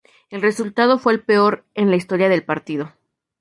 El 0.31 0.41
resultado 0.41 0.97
fue 0.97 1.13
el 1.13 1.21
peor 1.23 1.63
en 1.75 1.91
la 1.91 1.95
historia 1.95 2.27
del 2.27 2.43
partido. 2.43 2.91